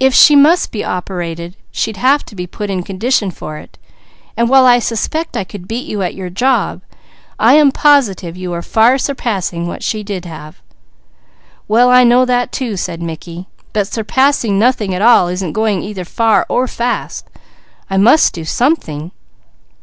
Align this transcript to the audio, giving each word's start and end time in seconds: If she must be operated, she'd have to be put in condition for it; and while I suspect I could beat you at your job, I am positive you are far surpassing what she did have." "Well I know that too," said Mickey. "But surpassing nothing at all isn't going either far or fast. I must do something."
If 0.00 0.14
she 0.14 0.34
must 0.34 0.72
be 0.72 0.82
operated, 0.82 1.54
she'd 1.70 1.98
have 1.98 2.24
to 2.24 2.34
be 2.34 2.46
put 2.46 2.70
in 2.70 2.82
condition 2.82 3.30
for 3.30 3.58
it; 3.58 3.76
and 4.34 4.48
while 4.48 4.64
I 4.64 4.78
suspect 4.78 5.36
I 5.36 5.44
could 5.44 5.68
beat 5.68 5.86
you 5.86 6.00
at 6.00 6.14
your 6.14 6.30
job, 6.30 6.80
I 7.38 7.52
am 7.56 7.70
positive 7.70 8.34
you 8.34 8.54
are 8.54 8.62
far 8.62 8.96
surpassing 8.96 9.66
what 9.66 9.82
she 9.82 10.02
did 10.02 10.24
have." 10.24 10.62
"Well 11.68 11.90
I 11.90 12.02
know 12.02 12.24
that 12.24 12.50
too," 12.50 12.78
said 12.78 13.02
Mickey. 13.02 13.46
"But 13.74 13.86
surpassing 13.86 14.58
nothing 14.58 14.94
at 14.94 15.02
all 15.02 15.28
isn't 15.28 15.52
going 15.52 15.82
either 15.82 16.06
far 16.06 16.46
or 16.48 16.66
fast. 16.66 17.28
I 17.90 17.98
must 17.98 18.32
do 18.32 18.46
something." 18.46 19.10